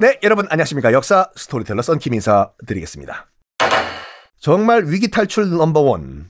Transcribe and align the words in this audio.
네, 0.00 0.18
여러분 0.24 0.46
안녕하십니까. 0.50 0.92
역사 0.92 1.30
스토리텔러 1.36 1.80
썬킴 1.80 2.14
인사 2.14 2.50
드리겠습니다. 2.66 3.30
정말 4.38 4.86
위기 4.86 5.08
탈출 5.08 5.48
넘버원을 5.50 6.26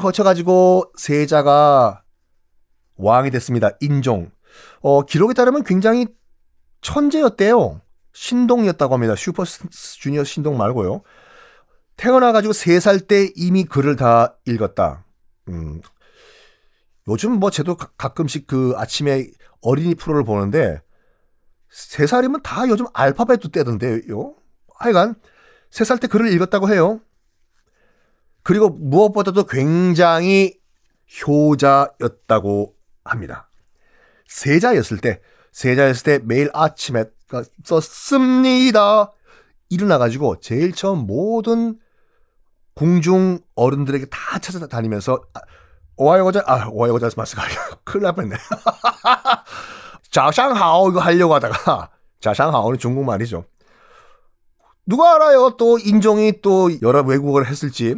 거쳐가지고 0.00 0.92
세자가 0.96 2.02
왕이 2.96 3.30
됐습니다. 3.30 3.70
인종. 3.80 4.30
어, 4.80 5.02
기록에 5.02 5.34
따르면 5.34 5.64
굉장히 5.64 6.06
천재였대요. 6.80 7.82
신동이었다고 8.14 8.94
합니다. 8.94 9.14
슈퍼 9.16 9.44
주니어 9.44 10.24
신동 10.24 10.56
말고요. 10.56 11.02
태어나가지고 11.96 12.54
3살 12.54 13.06
때 13.06 13.30
이미 13.36 13.64
글을 13.64 13.96
다 13.96 14.38
읽었다. 14.46 15.04
음, 15.48 15.82
요즘 17.06 17.32
뭐 17.32 17.50
저도 17.50 17.76
가끔씩 17.76 18.46
그 18.46 18.72
아침에 18.76 19.26
어린이 19.60 19.94
프로를 19.94 20.24
보는데 20.24 20.80
3살이면 21.72 22.42
다 22.42 22.68
요즘 22.68 22.86
알파벳도 22.92 23.48
떼던데요. 23.50 24.34
하여간 24.76 25.16
3살 25.70 26.00
때 26.00 26.06
글을 26.06 26.32
읽었다고 26.32 26.70
해요. 26.70 27.00
그리고 28.42 28.70
무엇보다도 28.70 29.44
굉장히 29.44 30.58
효자였다고 31.26 32.74
합니다. 33.04 33.50
세자였을 34.26 34.98
때, 34.98 35.20
세자였을 35.52 36.04
때 36.04 36.24
매일 36.24 36.50
아침에 36.54 37.04
썼습니다. 37.64 39.12
일어나가지고 39.68 40.40
제일 40.40 40.72
처음 40.72 41.06
모든 41.06 41.78
궁중 42.74 43.40
어른들에게 43.54 44.06
다 44.06 44.38
찾아다니면서 44.38 45.20
아, 45.34 45.40
오하요 45.96 46.24
고자 46.24 46.42
아 46.46 46.68
오하요 46.68 46.92
고자 46.92 47.10
마스가 47.16 47.42
큰일 47.84 48.04
날 48.04 48.14
뻔했네. 48.14 48.36
자샹하오 50.10 50.90
이거 50.90 51.00
하려고 51.00 51.34
하다가 51.34 51.90
자샹하오는 52.20 52.78
중국말이죠. 52.78 53.44
누가 54.86 55.14
알아요? 55.14 55.56
또 55.58 55.78
인종이 55.78 56.40
또 56.40 56.70
여러 56.80 57.02
외국어를 57.02 57.46
했을지 57.46 57.94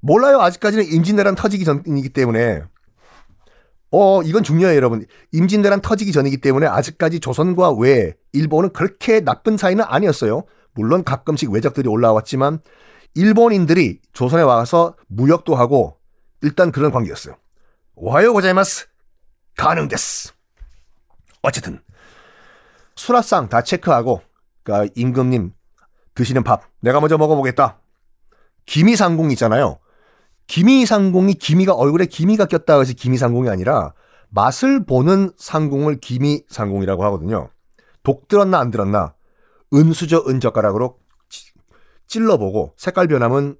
몰라요. 0.00 0.40
아직까지는 0.40 0.84
임진왜란 0.84 1.34
터지기 1.36 1.64
전이기 1.64 2.08
때문에 2.10 2.62
어 3.92 4.22
이건 4.22 4.42
중요해요, 4.42 4.76
여러분. 4.76 5.06
임진왜란 5.32 5.80
터지기 5.80 6.12
전이기 6.12 6.38
때문에 6.38 6.66
아직까지 6.66 7.20
조선과 7.20 7.72
외 7.72 8.14
일본은 8.32 8.72
그렇게 8.72 9.20
나쁜 9.20 9.56
사이는 9.56 9.84
아니었어요. 9.86 10.44
물론 10.74 11.04
가끔씩 11.04 11.50
외적들이 11.50 11.88
올라왔지만 11.88 12.60
일본인들이 13.14 14.00
조선에 14.12 14.42
와서 14.42 14.94
무역도 15.08 15.54
하고 15.54 15.96
일단 16.42 16.70
그런 16.72 16.90
관계였어요. 16.90 17.36
오하요 17.94 18.32
고자이마스 18.32 18.86
가능데스. 19.56 20.35
어쨌든 21.46 21.80
수라상 22.96 23.48
다 23.48 23.62
체크하고 23.62 24.20
그러니까 24.64 24.92
임금님 24.96 25.52
드시는 26.14 26.42
밥 26.42 26.62
내가 26.80 27.00
먼저 27.00 27.16
먹어보겠다. 27.16 27.78
기미상궁 28.66 29.30
있잖아요. 29.32 29.78
기미상궁이 30.48 31.34
기미가 31.34 31.74
얼굴에 31.74 32.06
기미가 32.06 32.46
꼈다 32.46 32.78
해서 32.78 32.92
기미상궁이 32.94 33.48
아니라 33.48 33.94
맛을 34.28 34.84
보는 34.84 35.30
상궁을 35.36 36.00
기미상궁이라고 36.00 37.04
하거든요. 37.04 37.50
독 38.02 38.26
들었나 38.26 38.58
안 38.58 38.70
들었나 38.70 39.14
은수저 39.72 40.24
은젓가락으로 40.26 40.98
찔러보고 42.08 42.74
색깔 42.76 43.06
변하면 43.06 43.56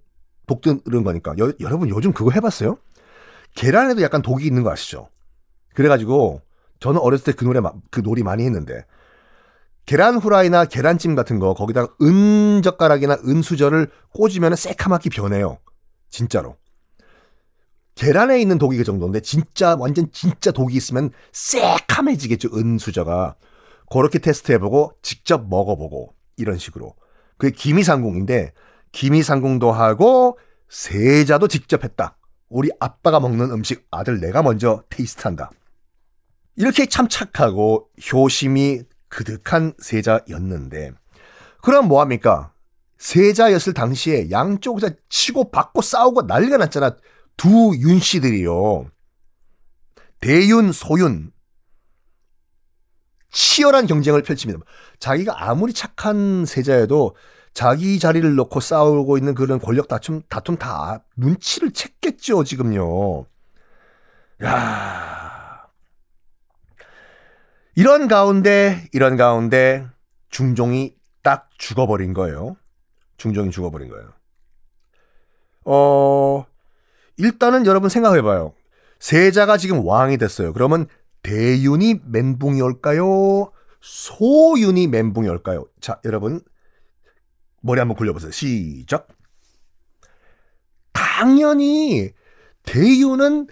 독 0.46 0.60
들은 0.60 1.04
거니까 1.04 1.34
여, 1.38 1.52
여러분 1.60 1.88
요즘 1.88 2.12
그거 2.12 2.30
해봤어요? 2.30 2.78
계란에도 3.54 4.02
약간 4.02 4.22
독이 4.22 4.44
있는 4.46 4.62
거 4.62 4.70
아시죠? 4.70 5.08
그래가지고 5.74 6.40
저는 6.80 7.00
어렸을 7.00 7.24
때 7.24 7.32
그 7.32 7.44
노래 7.44 7.60
그 7.90 8.02
놀이 8.02 8.22
많이 8.22 8.44
했는데 8.44 8.84
계란 9.86 10.16
후라이나 10.16 10.64
계란찜 10.64 11.14
같은 11.14 11.38
거 11.38 11.54
거기다가 11.54 11.94
은 12.02 12.60
젓가락이나 12.62 13.18
은 13.26 13.42
수저를 13.42 13.90
꽂으면 14.12 14.56
새카맣게 14.56 15.10
변해요. 15.10 15.58
진짜로. 16.10 16.56
계란에 17.94 18.40
있는 18.40 18.58
독이 18.58 18.76
그 18.76 18.84
정도인데 18.84 19.20
진짜 19.20 19.76
완전 19.78 20.10
진짜 20.12 20.50
독이 20.50 20.76
있으면 20.76 21.10
새카매지겠죠 21.32 22.50
은 22.56 22.78
수저가. 22.78 23.36
그렇게 23.90 24.18
테스트해보고 24.18 24.92
직접 25.02 25.48
먹어보고 25.48 26.12
이런 26.36 26.58
식으로. 26.58 26.94
그게 27.38 27.52
기미상궁인데 27.54 28.52
기미상궁도 28.92 29.70
하고 29.70 30.38
세자도 30.68 31.46
직접 31.48 31.84
했다. 31.84 32.16
우리 32.48 32.70
아빠가 32.80 33.20
먹는 33.20 33.50
음식 33.52 33.86
아들 33.90 34.20
내가 34.20 34.42
먼저 34.42 34.82
테이스트한다. 34.88 35.50
이렇게 36.56 36.86
참 36.86 37.08
착하고 37.08 37.88
효심이 38.12 38.82
그득한 39.08 39.74
세자였는데 39.78 40.92
그럼 41.62 41.88
뭐합니까? 41.88 42.52
세자였을 42.98 43.74
당시에 43.74 44.30
양쪽에서 44.30 44.90
치고 45.08 45.50
받고 45.50 45.82
싸우고 45.82 46.22
난리가 46.22 46.56
났잖아. 46.56 46.96
두 47.36 47.74
윤씨들이요. 47.76 48.90
대윤, 50.20 50.72
소윤. 50.72 51.30
치열한 53.30 53.86
경쟁을 53.86 54.22
펼칩니다. 54.22 54.60
자기가 54.98 55.46
아무리 55.46 55.74
착한 55.74 56.46
세자여도 56.46 57.16
자기 57.52 57.98
자리를 57.98 58.34
놓고 58.34 58.60
싸우고 58.60 59.18
있는 59.18 59.34
그런 59.34 59.58
권력 59.58 59.88
다툼, 59.88 60.22
다툼 60.28 60.56
다 60.56 61.04
눈치를 61.16 61.70
챘겠죠, 61.70 62.46
지금요. 62.46 63.26
야 64.44 65.35
이런 67.76 68.08
가운데, 68.08 68.88
이런 68.92 69.16
가운데 69.16 69.86
중종이 70.30 70.96
딱 71.22 71.50
죽어버린 71.58 72.14
거예요. 72.14 72.56
중종이 73.16 73.50
죽어버린 73.50 73.88
거예요. 73.88 74.12
어, 75.64 76.46
일단은 77.16 77.66
여러분 77.66 77.88
생각해봐요. 77.90 78.54
세자가 78.98 79.58
지금 79.58 79.86
왕이 79.86 80.16
됐어요. 80.16 80.52
그러면 80.52 80.86
대윤이 81.22 82.00
멘붕이 82.06 82.60
올까요? 82.60 83.52
소윤이 83.80 84.86
멘붕이 84.88 85.28
올까요? 85.28 85.66
자, 85.80 86.00
여러분 86.04 86.40
머리 87.60 87.78
한번 87.78 87.96
굴려보세요. 87.96 88.30
시작. 88.30 89.08
당연히 90.92 92.12
대윤은 92.62 93.48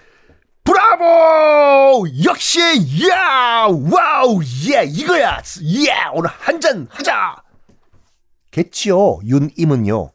브라보! 0.84 2.04
역시 2.24 2.60
야! 3.08 3.66
와우! 3.68 4.40
예! 4.70 4.84
이거야! 4.84 5.40
예! 5.62 6.08
오늘 6.12 6.28
한 6.30 6.60
잔 6.60 6.86
하자! 6.90 7.42
겠지요. 8.50 9.20
윤임은요. 9.24 10.12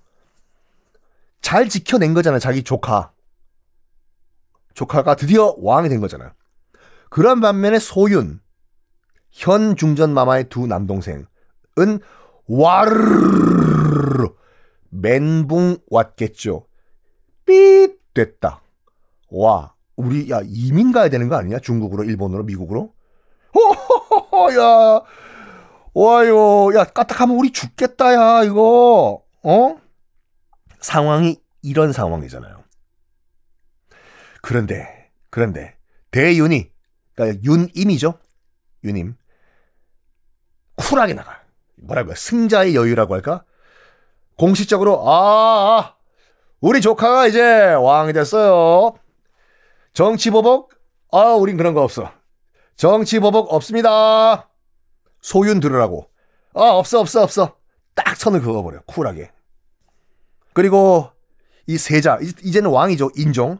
잘 1.41 1.67
지켜낸 1.69 2.13
거잖아. 2.13 2.39
자기 2.39 2.63
조카. 2.63 3.11
조카가 4.75 5.15
드디어 5.15 5.55
왕이 5.57 5.89
된 5.89 5.99
거잖아. 5.99 6.33
그런 7.09 7.41
반면에 7.41 7.79
소윤, 7.79 8.39
현 9.31 9.75
중전 9.75 10.13
마마의 10.13 10.47
두 10.49 10.67
남동생은 10.67 11.25
와르르 12.47 14.29
멘붕 14.89 15.77
왔겠죠. 15.89 16.65
삐 17.45 17.89
됐다. 18.13 18.61
와 19.31 19.73
우리 19.99 20.31
야 20.31 20.39
이민 20.45 20.93
가야 20.93 21.09
되는 21.09 21.27
거 21.27 21.35
아니냐? 21.35 21.59
중국으로, 21.59 22.05
일본으로, 22.05 22.43
미국으로? 22.43 22.93
호호호호 23.53 24.53
야. 24.53 25.01
와요. 25.93 26.73
야 26.79 26.85
까딱하면 26.85 27.35
우리 27.35 27.51
죽겠다 27.51 28.13
야 28.13 28.43
이거. 28.45 29.21
어? 29.43 29.77
상황이 30.79 31.37
이런 31.61 31.91
상황이잖아요. 31.91 32.63
그런데 34.41 35.11
그런데 35.29 35.75
대윤이 36.11 36.71
그러니까 37.13 37.43
윤임이죠? 37.43 38.13
윤임. 38.85 39.17
쿨하게 40.77 41.13
나가. 41.13 41.41
뭐라고요? 41.75 42.15
승자의 42.15 42.73
여유라고 42.73 43.15
할까? 43.15 43.43
공식적으로 44.37 45.09
아, 45.09 45.81
아 45.81 45.95
우리 46.61 46.79
조카가 46.79 47.27
이제 47.27 47.73
왕이 47.73 48.13
됐어요. 48.13 48.97
정치보복? 49.93 50.71
아, 51.11 51.33
우린 51.33 51.57
그런 51.57 51.73
거 51.73 51.81
없어. 51.83 52.11
정치보복 52.75 53.51
없습니다. 53.53 54.49
소윤 55.21 55.59
들으라고. 55.59 56.07
아, 56.53 56.61
없어, 56.61 56.99
없어, 56.99 57.23
없어. 57.23 57.55
딱 57.95 58.15
선을 58.15 58.41
그어버려. 58.41 58.81
쿨하게. 58.85 59.31
그리고 60.53 61.09
이 61.67 61.77
세자, 61.77 62.19
이제는 62.21 62.69
왕이죠. 62.69 63.11
인종. 63.15 63.59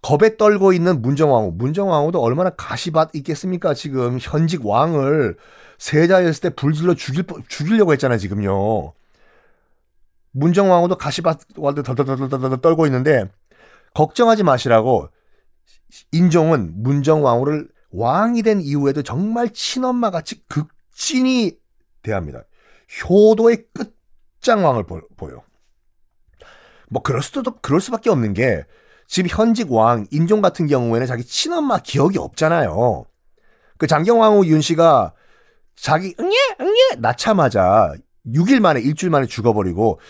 겁에 0.00 0.36
떨고 0.36 0.72
있는 0.72 1.02
문정왕후. 1.02 1.52
문정왕후도 1.56 2.20
얼마나 2.20 2.50
가시밭 2.50 3.14
있겠습니까? 3.16 3.74
지금 3.74 4.18
현직 4.20 4.64
왕을 4.64 5.36
세자였을 5.78 6.40
때 6.40 6.50
불질러 6.50 6.94
죽일, 6.94 7.24
죽이려고 7.48 7.92
했잖아요, 7.92 8.18
지금요. 8.18 8.92
문정왕후도 10.32 10.96
가시밭 10.96 11.40
덜덜덜덜덜 11.54 12.60
떨고 12.60 12.86
있는데 12.86 13.28
걱정하지 13.94 14.44
마시라고 14.44 15.08
인종은 16.12 16.82
문정왕후를 16.82 17.68
왕이 17.90 18.42
된 18.42 18.60
이후에도 18.60 19.02
정말 19.02 19.50
친엄마 19.50 20.10
같이 20.10 20.42
극진히 20.46 21.58
대합니다. 22.02 22.44
효도의 23.08 23.64
끝장왕을 23.72 24.84
보, 24.84 25.00
보여. 25.16 25.42
뭐 26.90 27.02
그럴 27.02 27.22
수도 27.22 27.42
그럴 27.60 27.80
수밖에 27.80 28.10
없는 28.10 28.34
게 28.34 28.64
지금 29.06 29.28
현직 29.30 29.70
왕 29.72 30.06
인종 30.10 30.40
같은 30.40 30.66
경우에는 30.66 31.06
자기 31.06 31.24
친엄마 31.24 31.78
기억이 31.78 32.18
없잖아요. 32.18 33.04
그 33.78 33.86
장경왕후 33.86 34.46
윤 34.46 34.60
씨가 34.60 35.14
자기 35.76 36.14
응예 36.18 36.36
응예 36.60 36.96
낳자마자 36.98 37.94
6일 38.26 38.60
만에 38.60 38.80
일주일 38.80 39.10
만에 39.10 39.26
죽어버리고 39.26 40.00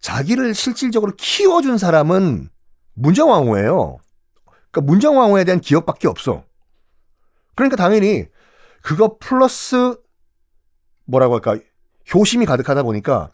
자기를 0.00 0.54
실질적으로 0.54 1.12
키워준 1.16 1.78
사람은 1.78 2.50
문정왕후예요. 2.94 3.98
그러니까 4.74 4.80
문정왕후에 4.82 5.44
대한 5.44 5.60
기억밖에 5.60 6.08
없어. 6.08 6.44
그러니까 7.54 7.76
당연히 7.76 8.26
그거 8.82 9.16
플러스 9.18 9.96
뭐라고 11.06 11.34
할까 11.34 11.56
효심이 12.12 12.44
가득하다 12.44 12.82
보니까 12.82 13.30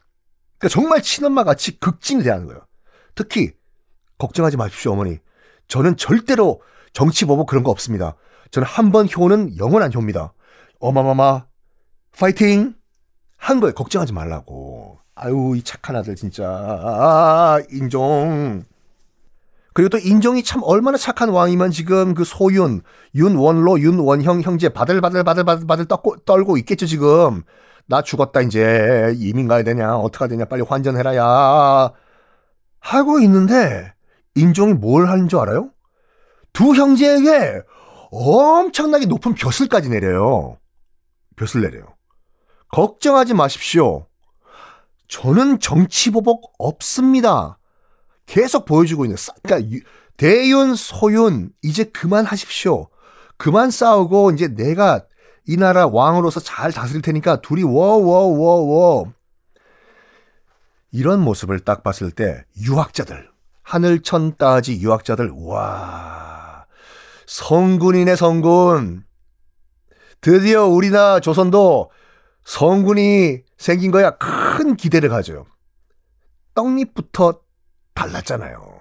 그러니까 0.58 0.68
정말 0.68 1.02
친엄마 1.02 1.42
같이 1.42 1.80
극진이 1.80 2.22
대하는 2.22 2.46
거예요. 2.46 2.66
특히 3.14 3.52
걱정하지 4.18 4.58
마십시오 4.58 4.92
어머니. 4.92 5.18
저는 5.66 5.96
절대로 5.96 6.60
정치 6.92 7.24
보복 7.24 7.46
그런 7.46 7.64
거 7.64 7.70
없습니다. 7.70 8.16
저는 8.50 8.66
한 8.68 8.92
번 8.92 9.08
효는 9.08 9.56
영원한 9.56 9.92
효입니다. 9.94 10.34
어마마마 10.80 11.46
파이팅 12.18 12.74
한 13.36 13.60
거예요. 13.60 13.72
걱정하지 13.74 14.12
말라고. 14.12 14.98
아유 15.14 15.54
이 15.56 15.62
착한 15.62 15.96
아들 15.96 16.16
진짜 16.16 16.44
아, 16.48 17.58
인종. 17.70 18.64
그리고 19.72 19.88
또 19.88 19.98
인종이 19.98 20.42
참 20.42 20.62
얼마나 20.64 20.96
착한 20.98 21.28
왕이면 21.28 21.70
지금 21.70 22.14
그 22.14 22.24
소윤, 22.24 22.82
윤원로, 23.14 23.80
윤원형 23.80 24.42
형제 24.42 24.68
바들바들 24.68 25.24
바들바들 25.24 25.66
바들 25.66 25.84
떨고, 25.86 26.16
떨고 26.24 26.56
있겠죠 26.58 26.86
지금. 26.86 27.42
나 27.86 28.02
죽었다 28.02 28.40
이제 28.40 29.12
이민 29.16 29.48
가야 29.48 29.64
되냐 29.64 29.96
어떡하 29.96 30.28
되냐 30.28 30.44
빨리 30.44 30.62
환전해라 30.62 31.16
야 31.16 31.92
하고 32.78 33.18
있는데 33.20 33.92
인종이 34.36 34.74
뭘 34.74 35.08
하는 35.08 35.28
줄 35.28 35.40
알아요? 35.40 35.70
두 36.52 36.74
형제에게 36.74 37.62
엄청나게 38.10 39.06
높은 39.06 39.34
벼슬까지 39.34 39.88
내려요. 39.88 40.58
벼슬 41.36 41.60
내려요. 41.62 41.84
걱정하지 42.72 43.34
마십시오. 43.34 44.06
저는 45.08 45.58
정치보복 45.58 46.54
없습니다. 46.58 47.58
계속 48.30 48.64
보여주고 48.64 49.04
있는, 49.04 49.16
그러니까 49.42 49.82
대윤, 50.16 50.76
소윤, 50.76 51.50
이제 51.62 51.82
그만하십시오. 51.82 52.88
그만 53.36 53.72
싸우고, 53.72 54.30
이제 54.30 54.46
내가 54.46 55.04
이 55.48 55.56
나라 55.56 55.88
왕으로서 55.88 56.38
잘 56.38 56.70
다스릴 56.70 57.02
테니까 57.02 57.40
둘이 57.40 57.64
워워워워. 57.64 59.12
이런 60.92 61.20
모습을 61.22 61.58
딱 61.58 61.82
봤을 61.82 62.12
때, 62.12 62.44
유학자들, 62.56 63.28
하늘천 63.64 64.36
따지 64.36 64.80
유학자들, 64.80 65.32
와, 65.34 66.66
성군이네, 67.26 68.14
성군. 68.14 69.02
드디어 70.20 70.66
우리나라 70.66 71.18
조선도 71.18 71.90
성군이 72.44 73.42
생긴 73.58 73.90
거야 73.90 74.16
큰 74.18 74.76
기대를 74.76 75.08
가져요. 75.08 75.46
떡잎부터 76.54 77.40
달랐잖아요. 78.00 78.80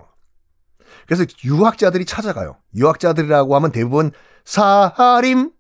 그래서 1.06 1.26
유학자들이 1.44 2.06
찾아가요. 2.06 2.58
유학자들이라고 2.76 3.56
하면 3.56 3.72
대부분 3.72 4.12
사림이죠. 4.46 5.52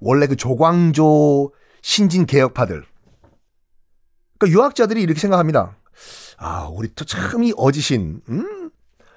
원래 0.00 0.26
그 0.26 0.36
조광조 0.36 1.52
신진 1.82 2.26
개혁파들. 2.26 2.84
그러니까 4.38 4.58
유학자들이 4.58 5.02
이렇게 5.02 5.20
생각합니다. 5.20 5.76
아, 6.38 6.68
우리 6.72 6.92
또 6.94 7.04
참 7.04 7.42
이 7.44 7.52
어지신, 7.56 8.22
음? 8.28 8.70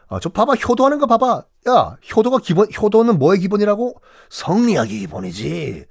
아, 0.09 0.19
저 0.21 0.29
봐봐, 0.29 0.53
효도하는 0.53 0.99
거 0.99 1.07
봐봐. 1.07 1.43
야, 1.69 1.97
효도가 2.15 2.37
기본, 2.39 2.67
효도는 2.71 3.17
뭐의 3.19 3.39
기본이라고? 3.39 3.95
성리학이 4.29 4.99
기본이지. 4.99 5.85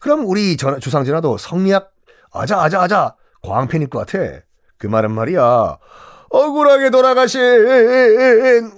그럼 0.00 0.26
우리 0.26 0.56
전, 0.56 0.78
주상진화도 0.78 1.38
성리학, 1.38 1.90
아자, 2.32 2.60
아자, 2.60 2.82
아자, 2.82 3.16
광팬일 3.42 3.88
것 3.88 4.06
같아. 4.06 4.40
그 4.78 4.86
말은 4.86 5.10
말이야. 5.12 5.78
억울하게 6.30 6.90
돌아가신 6.90 7.40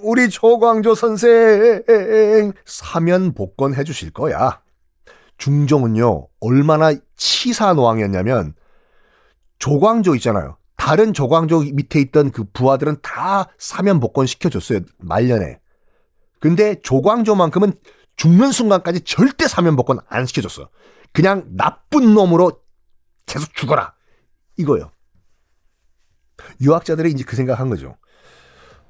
우리 0.01 0.29
조광조 0.29 0.95
선생 0.95 2.53
사면 2.65 3.33
복권해 3.33 3.83
주실 3.83 4.11
거야. 4.11 4.61
중종은요, 5.37 6.27
얼마나 6.41 6.93
치사한 7.15 7.77
왕이었냐면, 7.77 8.53
조광조 9.57 10.15
있잖아요. 10.15 10.57
다른 10.75 11.13
조광조 11.13 11.61
밑에 11.73 11.99
있던 12.01 12.31
그 12.31 12.45
부하들은 12.53 12.97
다 13.01 13.49
사면 13.57 13.99
복권 13.99 14.25
시켜줬어요. 14.25 14.81
말년에. 14.97 15.59
근데 16.39 16.79
조광조만큼은 16.81 17.73
죽는 18.15 18.51
순간까지 18.51 19.01
절대 19.01 19.47
사면 19.47 19.75
복권 19.75 19.99
안 20.07 20.25
시켜줬어. 20.25 20.69
그냥 21.13 21.45
나쁜 21.49 22.13
놈으로 22.13 22.61
계속 23.25 23.53
죽어라. 23.53 23.93
이거요. 24.57 24.91
유학자들이 26.61 27.11
이제 27.11 27.23
그 27.23 27.35
생각한 27.35 27.69
거죠. 27.69 27.95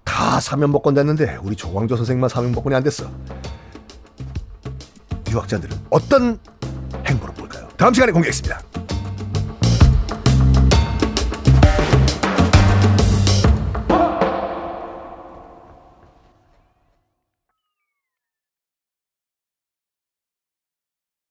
다 0.04 0.40
사면 0.40 0.72
복권 0.72 0.94
됐는데 0.94 1.38
우리 1.44 1.56
조광조 1.56 1.96
선생만 1.96 2.30
사면 2.30 2.52
복권이 2.52 2.76
안 2.76 2.84
됐어. 2.84 3.10
유학자들은 5.30 5.78
어떤 5.90 6.40
행보를 7.06 7.34
볼까요? 7.36 7.68
다음 7.78 7.94
시간에 7.94 8.12
공개하겠습니다. 8.12 8.69